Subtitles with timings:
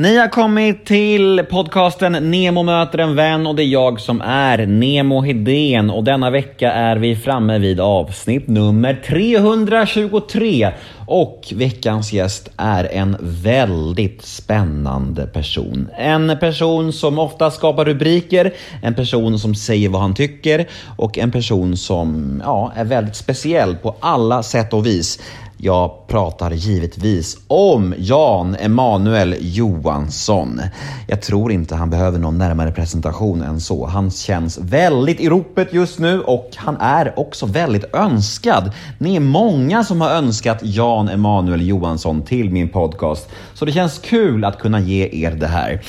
[0.00, 4.66] Ni har kommit till podcasten Nemo möter en vän och det är jag som är
[4.66, 10.72] Nemo Hedén och denna vecka är vi framme vid avsnitt nummer 323
[11.06, 15.88] och veckans gäst är en väldigt spännande person.
[15.98, 21.30] En person som ofta skapar rubriker, en person som säger vad han tycker och en
[21.30, 25.18] person som ja, är väldigt speciell på alla sätt och vis.
[25.62, 30.60] Jag pratar givetvis om Jan Emanuel Johansson.
[31.08, 33.86] Jag tror inte han behöver någon närmare presentation än så.
[33.86, 38.72] Han känns väldigt i ropet just nu och han är också väldigt önskad.
[38.98, 43.98] Ni är många som har önskat Jan Emanuel Johansson till min podcast, så det känns
[43.98, 45.80] kul att kunna ge er det här.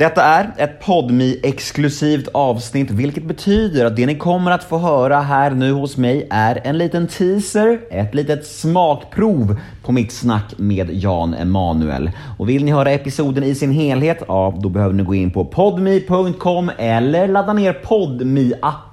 [0.00, 5.20] Detta är ett podmi exklusivt avsnitt, vilket betyder att det ni kommer att få höra
[5.20, 10.90] här nu hos mig är en liten teaser, ett litet smakprov på mitt snack med
[10.92, 12.10] Jan Emanuel.
[12.38, 15.44] Och vill ni höra episoden i sin helhet, ja, då behöver ni gå in på
[15.44, 18.89] podmi.com eller ladda ner podmi appen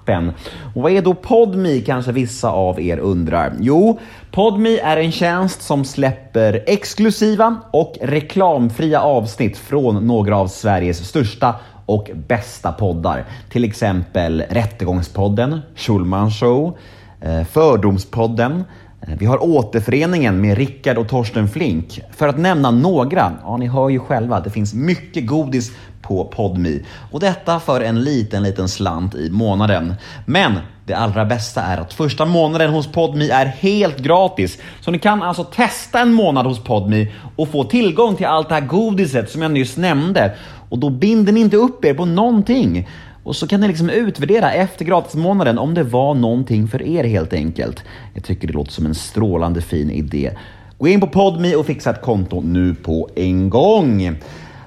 [0.75, 3.53] och vad är då Podmi kanske vissa av er undrar?
[3.59, 3.99] Jo,
[4.31, 11.55] Podmi är en tjänst som släpper exklusiva och reklamfria avsnitt från några av Sveriges största
[11.85, 13.25] och bästa poddar.
[13.49, 16.77] Till exempel Rättegångspodden, Schulman Show,
[17.21, 18.63] eh, Fördomspodden,
[19.01, 22.01] eh, vi har återföreningen med Rickard och Torsten Flink.
[22.11, 25.71] För att nämna några, ja ni hör ju själva, det finns mycket godis
[26.07, 26.79] på PodMe.
[27.11, 29.95] Och detta för en liten, liten slant i månaden.
[30.25, 30.53] Men
[30.85, 34.57] det allra bästa är att första månaden hos PodMe är helt gratis.
[34.81, 38.55] Så ni kan alltså testa en månad hos PodMe och få tillgång till allt det
[38.55, 40.35] här godiset som jag nyss nämnde.
[40.69, 42.87] Och då binder ni inte upp er på någonting.
[43.23, 47.33] Och så kan ni liksom utvärdera efter gratismånaden om det var någonting för er helt
[47.33, 47.83] enkelt.
[48.13, 50.31] Jag tycker det låter som en strålande fin idé.
[50.77, 54.17] Gå in på PodMe och fixa ett konto nu på en gång.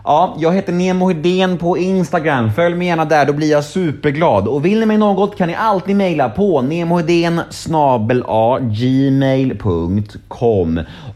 [0.04, 2.52] Ja, jag heter Nemo Hedén på Instagram.
[2.52, 4.48] Följ mig gärna där, då blir jag superglad.
[4.48, 7.40] Och vill ni mig något kan ni alltid mejla på nemohedén
[8.60, 9.60] gmail.com.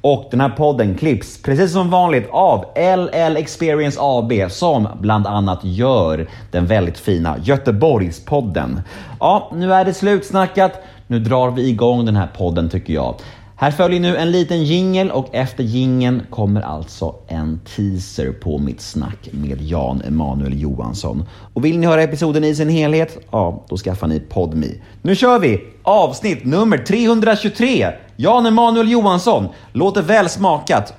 [0.00, 2.64] Och den här podden klipps precis som vanligt av
[2.96, 8.80] LL Experience AB som bland annat gör den väldigt fina Göteborgspodden.
[9.20, 10.72] Ja, nu är det slutsnackat.
[11.06, 13.14] Nu drar vi igång den här podden tycker jag.
[13.56, 18.80] Här följer nu en liten jingel och efter jingeln kommer alltså en teaser på mitt
[18.80, 21.24] snack med Jan Emanuel Johansson.
[21.54, 23.18] Och vill ni höra episoden i sin helhet?
[23.30, 24.66] Ja, då skaffar ni PodMe.
[25.02, 25.60] Nu kör vi!
[25.82, 27.90] Avsnitt nummer 323!
[28.16, 30.94] Jan Emanuel Johansson låter väl smakat.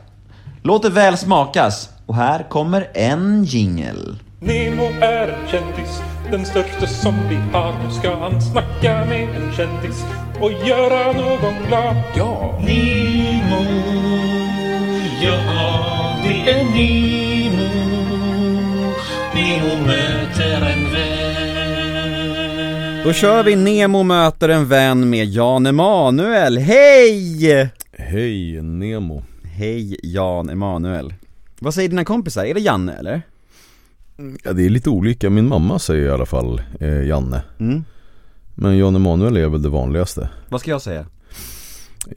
[0.63, 1.89] Låter väl smakas.
[2.05, 4.17] Och här kommer en jingel.
[4.39, 6.01] Nemo är en kändis,
[6.37, 7.73] den största som vi har.
[7.83, 10.05] Nu ska han snacka med en kändis
[10.41, 11.95] och göra någon glad.
[12.15, 12.59] Ja!
[12.59, 13.65] Nemo,
[15.21, 15.37] ja
[16.23, 17.69] det är Nemo.
[19.35, 21.35] Nemo möter en vän.
[23.03, 26.57] Då kör vi Nemo möter en vän med Jan Emanuel.
[26.57, 27.71] Hej!
[27.97, 31.13] Hej Nemo Hej Jan Emanuel.
[31.59, 32.45] Vad säger dina kompisar?
[32.45, 33.21] Är det Janne eller?
[34.43, 37.83] Ja det är lite olika, min mamma säger i alla fall eh, Janne Mm.
[38.55, 41.05] Men Jan Emanuel är väl det vanligaste Vad ska jag säga?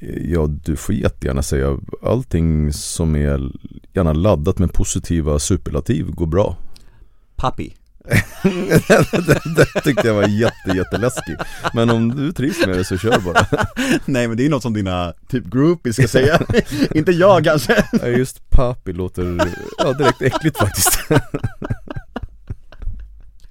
[0.00, 3.50] Eh, Ja du får jättegärna säga allting som är
[3.92, 6.56] gärna laddat med positiva superlativ går bra
[7.36, 7.74] Papi.
[8.42, 11.36] det, det tyckte jag var jätte, jätteläskig
[11.74, 13.46] Men om du trivs med det så kör bara
[14.04, 16.40] Nej men det är något som dina typ groupies ska säga.
[16.94, 17.84] Inte jag kanske.
[17.92, 19.38] Ja just papi låter,
[19.78, 20.98] ja direkt äckligt faktiskt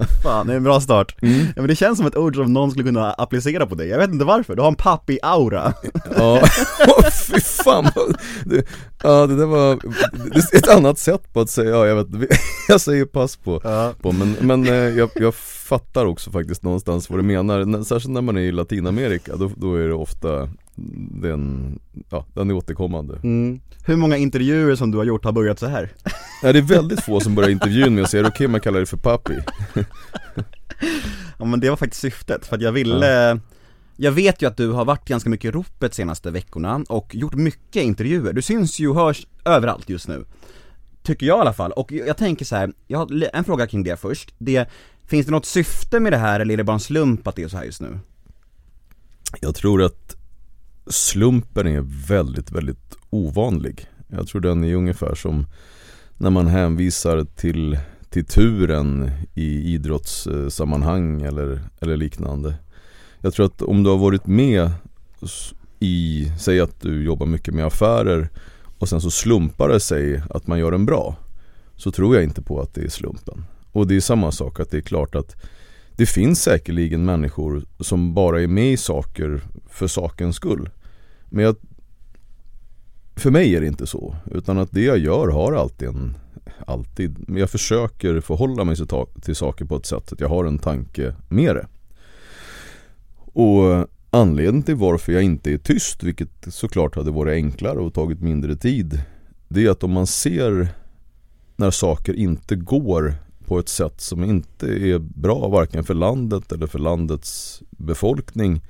[0.22, 1.14] Fan, det är en bra start.
[1.20, 3.88] Ja, men det känns som ett ord som någon skulle kunna applicera på dig.
[3.88, 5.72] Jag vet inte varför, du har en pappi-aura.
[6.16, 6.42] Ja,
[6.88, 7.86] Åh, fy fan
[9.02, 9.78] Ja det där var,
[10.34, 12.30] det är ett annat sätt på att säga, ja jag vet
[12.68, 13.92] jag säger pass på, Ja.
[14.02, 18.20] på men, men eh, jag, jag fattar också faktiskt någonstans vad du menar, särskilt när
[18.20, 20.48] man är i Latinamerika, då, då är det ofta
[21.22, 21.78] den,
[22.10, 23.60] ja den är återkommande Mm.
[23.86, 25.92] Hur många intervjuer som du har gjort har börjat så här?
[26.42, 28.54] ja, Det är väldigt få som börjar intervjun med att säga, är det okej om
[28.54, 29.34] jag kallar dig för papi?
[31.38, 33.40] Ja men det var faktiskt syftet, för att jag ville
[33.96, 37.34] Jag vet ju att du har varit ganska mycket i ropet senaste veckorna och gjort
[37.34, 38.32] mycket intervjuer.
[38.32, 40.24] Du syns ju och hörs överallt just nu.
[41.02, 41.72] Tycker jag i alla fall.
[41.72, 44.34] Och jag tänker så här, jag har en fråga kring det först.
[44.38, 44.68] Det,
[45.06, 47.42] finns det något syfte med det här eller är det bara en slump att det
[47.42, 47.98] är så här just nu?
[49.40, 50.16] Jag tror att
[50.86, 53.86] slumpen är väldigt, väldigt ovanlig.
[54.08, 55.46] Jag tror den är ungefär som
[56.16, 57.78] när man hänvisar till,
[58.12, 62.54] till turen i idrottssammanhang eller, eller liknande.
[63.20, 64.70] Jag tror att om du har varit med
[65.80, 68.28] i, säg att du jobbar mycket med affärer
[68.78, 71.16] och sen så slumpar det sig att man gör den bra
[71.76, 73.44] så tror jag inte på att det är slumpen.
[73.72, 75.36] Och det är samma sak att det är klart att
[75.96, 80.70] det finns säkerligen människor som bara är med i saker för sakens skull.
[81.24, 81.56] Men jag,
[83.16, 84.16] för mig är det inte så.
[84.30, 86.16] Utan att det jag gör har alltid en,
[86.66, 88.76] alltid, men jag försöker förhålla mig
[89.22, 91.66] till saker på ett sätt att jag har en tanke med det.
[93.16, 98.20] Och anledningen till varför jag inte är tyst, vilket såklart hade varit enklare och tagit
[98.20, 99.02] mindre tid,
[99.48, 100.68] det är att om man ser
[101.56, 103.14] när saker inte går
[103.46, 108.60] på ett sätt som inte är bra varken för landet eller för landets befolkning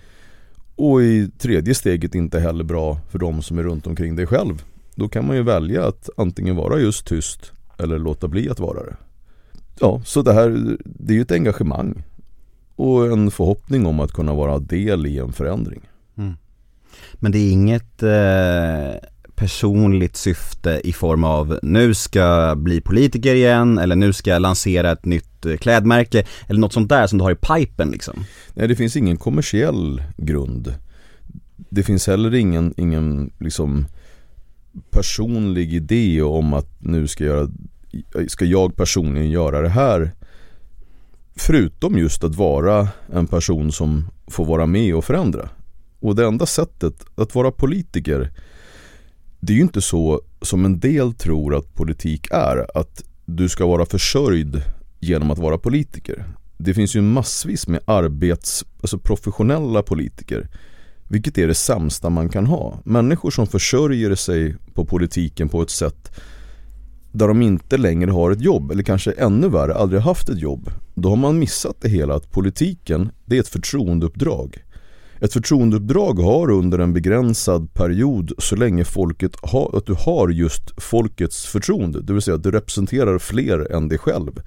[0.76, 4.64] och i tredje steget inte heller bra för de som är runt omkring dig själv.
[4.94, 7.52] Då kan man ju välja att antingen vara just tyst
[7.82, 8.96] eller låta bli att vara det.
[9.80, 12.02] Ja, så det här det är ju ett engagemang
[12.76, 15.80] och en förhoppning om att kunna vara del i en förändring.
[16.16, 16.34] Mm.
[17.14, 23.34] Men det är inget eh, personligt syfte i form av nu ska jag bli politiker
[23.34, 27.18] igen eller nu ska jag lansera ett nytt eh, klädmärke eller något sånt där som
[27.18, 28.24] du har i pipen liksom?
[28.54, 30.74] Nej det finns ingen kommersiell grund.
[31.56, 33.86] Det finns heller ingen, ingen liksom
[34.90, 37.48] personlig idé om att nu ska, göra,
[38.28, 40.12] ska jag personligen göra det här.
[41.36, 45.48] Förutom just att vara en person som får vara med och förändra.
[46.00, 48.30] Och det enda sättet att vara politiker
[49.44, 52.78] det är ju inte så som en del tror att politik är.
[52.78, 54.62] Att du ska vara försörjd
[55.00, 56.24] genom att vara politiker.
[56.58, 60.48] Det finns ju massvis med arbets, alltså professionella politiker.
[61.08, 62.80] Vilket är det sämsta man kan ha.
[62.84, 66.20] Människor som försörjer sig på politiken på ett sätt
[67.12, 70.70] där de inte längre har ett jobb eller kanske ännu värre aldrig haft ett jobb.
[70.94, 74.62] Då har man missat det hela att politiken det är ett förtroendeuppdrag.
[75.20, 80.82] Ett förtroendeuppdrag har under en begränsad period så länge folket har, att du har just
[80.82, 82.02] folkets förtroende.
[82.02, 84.40] Det vill säga att du representerar fler än dig själv.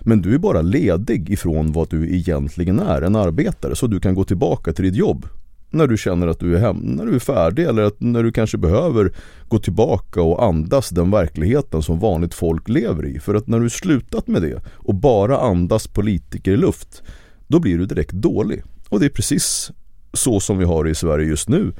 [0.00, 3.76] Men du är bara ledig ifrån vad du egentligen är, en arbetare.
[3.76, 5.26] Så du kan gå tillbaka till ditt jobb
[5.74, 8.32] när du känner att du är hem, när du är färdig eller att när du
[8.32, 9.12] kanske behöver
[9.48, 13.18] gå tillbaka och andas den verkligheten som vanligt folk lever i.
[13.18, 17.02] För att när du slutat med det och bara andas politiker i luft,
[17.46, 18.62] då blir du direkt dålig.
[18.88, 19.70] Och det är precis
[20.12, 21.72] så som vi har det i Sverige just nu.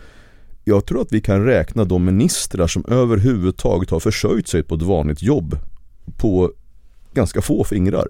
[0.65, 4.83] Jag tror att vi kan räkna de ministrar som överhuvudtaget har försörjt sig på ett
[4.83, 5.59] vanligt jobb
[6.17, 6.53] på
[7.15, 8.07] ganska få fingrar.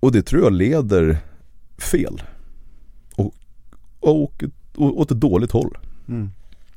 [0.00, 1.18] Och det tror jag leder
[1.78, 2.22] fel.
[3.16, 3.34] Och,
[4.10, 4.44] och,
[4.76, 5.78] och åt ett dåligt håll.
[6.08, 6.30] Mm.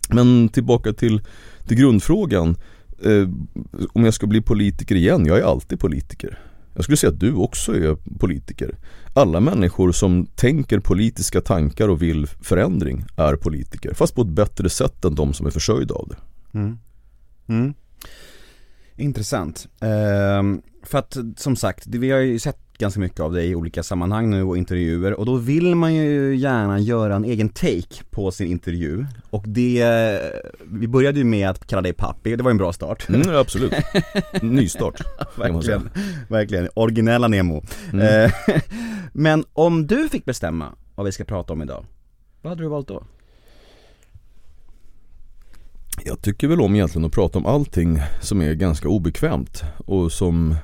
[0.09, 1.21] Men tillbaka till,
[1.67, 2.55] till grundfrågan.
[3.03, 3.29] Eh,
[3.93, 6.39] om jag ska bli politiker igen, jag är alltid politiker.
[6.73, 8.75] Jag skulle säga att du också är politiker.
[9.13, 13.93] Alla människor som tänker politiska tankar och vill förändring är politiker.
[13.93, 16.17] Fast på ett bättre sätt än de som är försörjda av det.
[16.57, 16.79] Mm.
[17.47, 17.73] Mm.
[18.95, 19.67] Intressant.
[19.79, 23.83] Ehm, för att som sagt, vi har ju sett ganska mycket av dig i olika
[23.83, 25.13] sammanhang nu och intervjuer.
[25.13, 29.05] Och då vill man ju gärna göra en egen take på sin intervju.
[29.29, 29.85] Och det,
[30.71, 33.09] vi började ju med att kalla dig pappi, det var en bra start.
[33.09, 33.73] Mm, Absolut,
[34.41, 35.01] nystart
[35.37, 35.89] Verkligen,
[36.27, 37.63] verkligen, originella Nemo.
[37.93, 38.25] Mm.
[38.25, 38.31] Eh,
[39.13, 41.85] men om du fick bestämma vad vi ska prata om idag,
[42.41, 43.03] vad hade du valt då?
[46.05, 50.55] Jag tycker väl om egentligen att prata om allting som är ganska obekvämt och som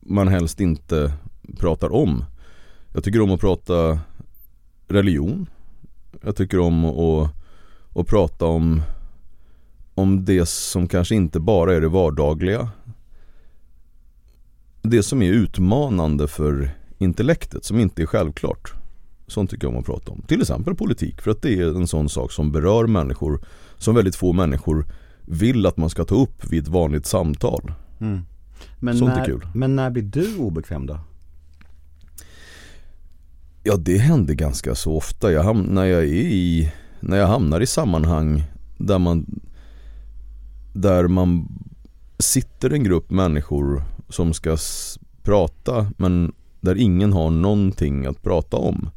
[0.00, 1.12] man helst inte
[1.58, 2.24] pratar om.
[2.94, 4.00] Jag tycker om att prata
[4.88, 5.46] religion.
[6.22, 7.30] Jag tycker om att,
[7.94, 8.82] att prata om,
[9.94, 12.68] om det som kanske inte bara är det vardagliga.
[14.82, 18.72] Det som är utmanande för intellektet, som inte är självklart.
[19.26, 20.22] Sånt tycker jag om att prata om.
[20.22, 23.40] Till exempel politik, för att det är en sån sak som berör människor
[23.78, 24.86] som väldigt få människor
[25.20, 27.72] vill att man ska ta upp vid ett vanligt samtal.
[28.00, 28.20] Mm.
[28.78, 29.48] Men Sånt när, är kul.
[29.54, 30.98] Men när blir du obekväm då?
[33.68, 35.32] Ja det händer ganska så ofta.
[35.32, 38.44] Jag ham- när, jag är i, när jag hamnar i sammanhang
[38.78, 39.40] där man,
[40.74, 41.48] där man
[42.18, 44.56] sitter en grupp människor som ska
[45.22, 48.90] prata men där ingen har någonting att prata om.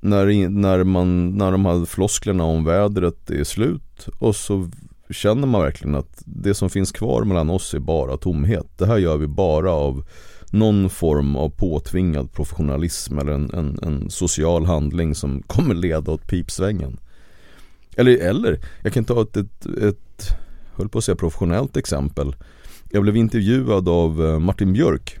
[0.00, 4.70] När, när, man, när de här flosklerna om vädret är slut och så
[5.10, 8.66] känner man verkligen att det som finns kvar mellan oss är bara tomhet.
[8.78, 10.04] Det här gör vi bara av
[10.54, 16.26] någon form av påtvingad professionalism eller en, en, en social handling som kommer leda åt
[16.26, 16.96] pipsvängen.
[17.96, 20.36] Eller, eller jag kan ta ett, ett, ett
[20.74, 22.36] höll på att säga professionellt exempel.
[22.90, 25.18] Jag blev intervjuad av eh, Martin Björk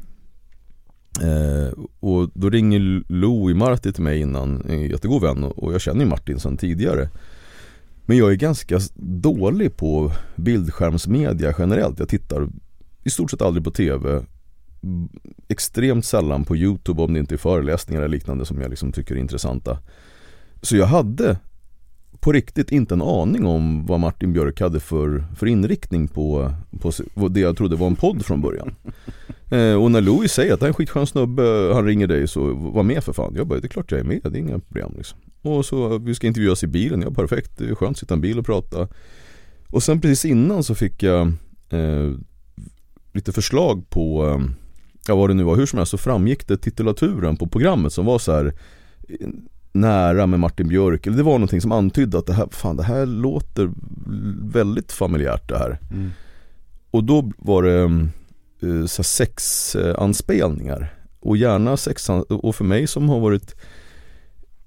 [1.22, 5.80] eh, och då ringer Lo i Marti till mig innan, en jättegod vän och jag
[5.80, 7.08] känner ju Martin sedan tidigare.
[8.06, 11.98] Men jag är ganska dålig på bildskärmsmedia generellt.
[11.98, 12.48] Jag tittar
[13.04, 14.24] i stort sett aldrig på TV.
[15.48, 19.14] Extremt sällan på YouTube om det inte är föreläsningar eller liknande som jag liksom tycker
[19.14, 19.78] är intressanta.
[20.62, 21.38] Så jag hade
[22.24, 26.52] på riktigt inte en aning om vad Martin Björk hade för, för inriktning på,
[27.14, 28.74] på det jag trodde var en podd från början.
[29.50, 32.54] Eh, och när Louis säger att det är en skitskön snubbe, han ringer dig så
[32.54, 33.34] var med för fan.
[33.36, 35.18] Jag bara, det är klart jag är med, det är inga problem liksom.
[35.42, 38.16] Och så, vi ska intervjuas i bilen, ja perfekt, det är skönt att sitta i
[38.16, 38.88] en bil och prata.
[39.68, 41.32] Och sen precis innan så fick jag
[41.68, 42.12] eh,
[43.12, 44.40] lite förslag på, eh,
[45.08, 48.04] ja vad det nu var, hur som helst så framgick det titulaturen på programmet som
[48.04, 48.54] var så här
[49.74, 52.82] nära med Martin Björk, eller det var någonting som antydde att det här, fan det
[52.82, 53.70] här låter
[54.52, 55.78] väldigt familjärt det här.
[55.90, 56.10] Mm.
[56.90, 58.08] Och då var det
[58.68, 63.54] uh, så sexanspelningar och gärna sex och för mig som har varit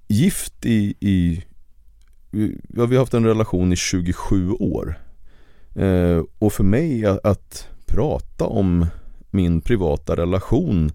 [0.07, 1.43] gift i, i
[2.69, 4.99] ja, vi har haft en relation i 27 år.
[5.79, 8.85] Uh, och för mig att, att prata om
[9.37, 10.91] min privata relation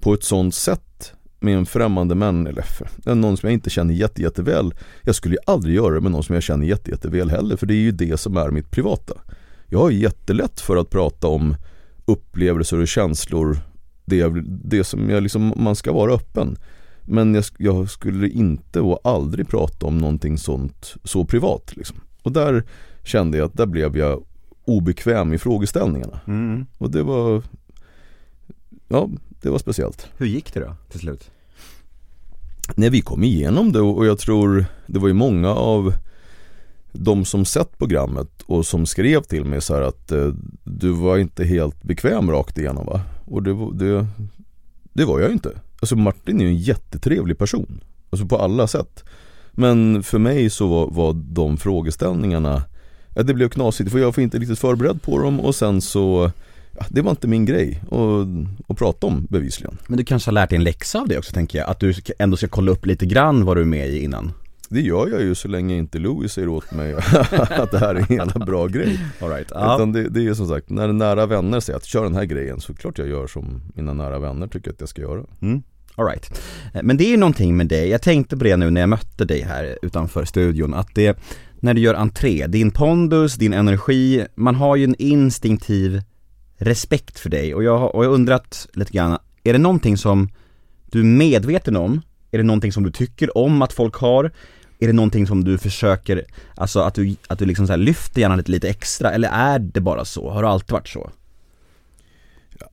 [0.00, 2.64] på ett sånt sätt med en främmande män eller
[3.14, 4.74] någon som jag inte känner jätte, jätteväl.
[5.02, 7.66] Jag skulle ju aldrig göra det med någon som jag känner jätte, jätteväl heller för
[7.66, 9.14] det är ju det som är mitt privata.
[9.66, 11.56] Jag har jättelätt för att prata om
[12.04, 13.58] upplevelser och känslor
[14.04, 14.32] det,
[14.64, 16.56] det som jag liksom, man ska vara öppen.
[17.02, 21.96] Men jag, jag, skulle inte och aldrig prata om någonting sånt så privat liksom.
[22.22, 22.64] Och där
[23.04, 24.24] kände jag att där blev jag
[24.64, 26.20] obekväm i frågeställningarna.
[26.26, 26.66] Mm.
[26.78, 27.42] Och det var
[28.88, 29.08] Ja,
[29.42, 30.06] det var speciellt.
[30.16, 31.30] Hur gick det då till slut?
[32.74, 35.94] Nej, vi kom igenom det och jag tror det var ju många av
[36.92, 40.32] de som sett programmet och som skrev till mig så här att eh,
[40.64, 43.00] du var inte helt bekväm rakt igenom va?
[43.24, 44.06] Och det, det,
[44.92, 45.52] det var jag inte.
[45.80, 47.80] Alltså Martin är ju en jättetrevlig person.
[48.10, 49.04] Alltså på alla sätt.
[49.50, 52.62] Men för mig så var, var de frågeställningarna,
[53.14, 56.30] ja, det blev knasigt för jag var inte riktigt förberedd på dem och sen så
[56.78, 59.78] ja, det var inte min grej att, att prata om bevisligen.
[59.86, 61.70] Men du kanske har lärt dig en läxa av det också tänker jag?
[61.70, 64.32] Att du ändå ska kolla upp lite grann vad du är med i innan?
[64.68, 66.94] Det gör jag ju så länge inte Louis säger åt mig
[67.50, 69.00] att det här är en jävla bra grej.
[69.20, 69.50] All right.
[69.50, 72.60] Utan det, det är som sagt, när nära vänner säger att kör den här grejen
[72.60, 75.24] så klart jag gör som mina nära vänner tycker att jag ska göra.
[75.42, 75.62] Mm.
[75.94, 76.40] All right.
[76.82, 79.24] Men det är ju någonting med dig, jag tänkte på det nu när jag mötte
[79.24, 81.18] dig här utanför studion, att det,
[81.60, 86.02] när du gör entré, din pondus, din energi, man har ju en instinktiv
[86.56, 90.28] respekt för dig och jag har undrat lite grann, är det någonting som
[90.86, 92.02] du är medveten om?
[92.30, 94.24] Är det någonting som du tycker om att folk har?
[94.78, 98.36] Är det någonting som du försöker, alltså att du, att du liksom så lyfter gärna
[98.36, 100.30] lite, lite extra eller är det bara så?
[100.30, 101.10] Har det alltid varit så?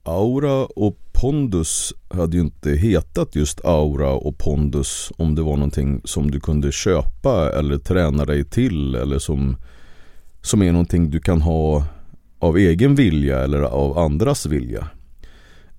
[0.04, 6.02] Aura och pondus hade ju inte hetat just aura och pondus om det var någonting
[6.04, 9.58] som du kunde köpa eller träna dig till eller som,
[10.42, 11.84] som är någonting du kan ha
[12.44, 14.88] av egen vilja eller av andras vilja.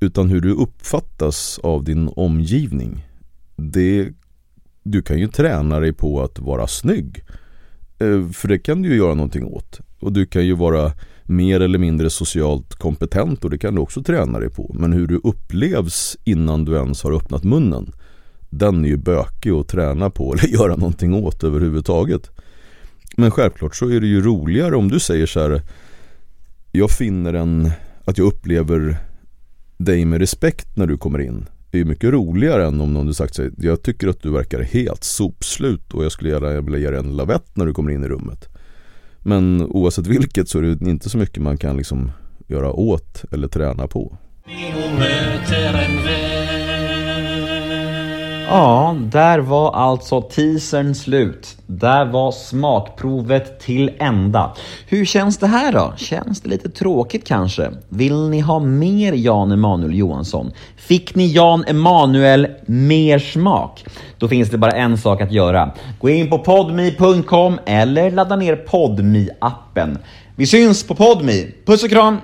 [0.00, 3.06] Utan hur du uppfattas av din omgivning.
[3.56, 4.09] Det,
[4.83, 7.25] du kan ju träna dig på att vara snygg.
[7.99, 9.80] Eh, för det kan du ju göra någonting åt.
[10.00, 10.92] Och du kan ju vara
[11.25, 14.75] mer eller mindre socialt kompetent och det kan du också träna dig på.
[14.78, 17.92] Men hur du upplevs innan du ens har öppnat munnen.
[18.50, 22.30] Den är ju bökig att träna på eller göra någonting åt överhuvudtaget.
[23.16, 25.62] Men självklart så är det ju roligare om du säger så här
[26.76, 27.70] jag finner en,
[28.04, 28.96] att jag upplever
[29.76, 31.46] dig med respekt när du kommer in.
[31.70, 34.62] Det är mycket roligare än om någon du sagt sig Jag tycker att du verkar
[34.62, 38.04] helt sopslut och jag skulle gärna vilja ge dig en lavett när du kommer in
[38.04, 38.48] i rummet.
[39.18, 42.10] Men oavsett vilket så är det inte så mycket man kan liksom
[42.46, 44.18] göra åt eller träna på.
[48.46, 51.56] Ja, där var alltså teasern slut.
[51.66, 54.54] Där var smakprovet till ända.
[54.88, 55.92] Hur känns det här då?
[55.96, 57.70] Känns det lite tråkigt kanske?
[57.88, 60.50] Vill ni ha mer Jan Emanuel Johansson?
[60.76, 63.84] Fick ni Jan Emanuel mer smak?
[64.18, 65.70] Då finns det bara en sak att göra.
[66.00, 69.98] Gå in på podme.com eller ladda ner podme appen
[70.36, 71.46] Vi syns på podme.
[71.66, 72.18] Puss och kram!